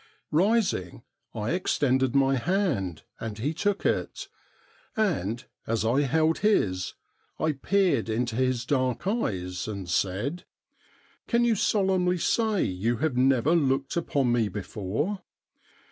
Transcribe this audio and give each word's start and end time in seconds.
Eising, 0.33 1.03
I 1.35 1.51
extended 1.51 2.15
my 2.15 2.35
hand, 2.35 3.03
and 3.19 3.37
he 3.37 3.53
took 3.53 3.85
it; 3.85 4.29
and, 4.97 5.45
as 5.67 5.85
I 5.85 6.01
held 6.01 6.39
his, 6.39 6.95
I 7.39 7.51
peered 7.51 8.09
into 8.09 8.35
his 8.35 8.65
dark 8.65 9.05
eyes, 9.05 9.67
and 9.67 9.87
said:' 9.87 10.45
Can 11.27 11.45
you 11.45 11.53
solemnly 11.53 12.17
say 12.17 12.63
you 12.63 12.97
have 12.97 13.15
never 13.15 13.55
looked 13.55 13.95
upon 13.95 14.31
me 14.31 14.47
before 14.49 15.21